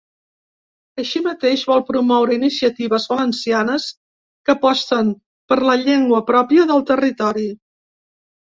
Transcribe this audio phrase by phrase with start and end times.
[1.01, 3.87] Així mateix, vol promoure iniciatives valencianes
[4.49, 5.13] que aposten
[5.53, 7.49] per la llengua pròpia del territori.